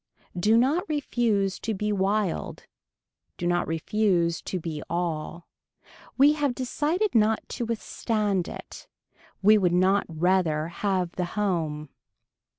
Do 0.35 0.57
not 0.57 0.83
refuse 0.89 1.59
to 1.59 1.75
be 1.75 1.91
wild. 1.91 2.65
Do 3.37 3.45
not 3.45 3.67
refuse 3.67 4.41
to 4.41 4.59
be 4.59 4.81
all. 4.89 5.47
We 6.17 6.33
have 6.33 6.55
decided 6.55 7.13
not 7.13 7.47
to 7.49 7.65
withstand 7.67 8.47
it. 8.47 8.87
We 9.43 9.59
would 9.59 9.73
not 9.73 10.07
rather 10.09 10.69
have 10.69 11.11
the 11.17 11.25
home. 11.37 11.89